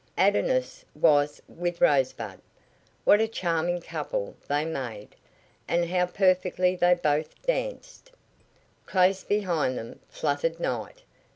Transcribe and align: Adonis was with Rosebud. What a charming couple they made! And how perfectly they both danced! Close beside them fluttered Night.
Adonis 0.17 0.83
was 0.95 1.39
with 1.47 1.79
Rosebud. 1.79 2.41
What 3.03 3.21
a 3.21 3.27
charming 3.27 3.81
couple 3.81 4.35
they 4.47 4.65
made! 4.65 5.09
And 5.67 5.87
how 5.91 6.07
perfectly 6.07 6.75
they 6.75 6.95
both 6.95 7.39
danced! 7.43 8.09
Close 8.87 9.23
beside 9.23 9.77
them 9.77 9.99
fluttered 10.09 10.59
Night. 10.59 11.03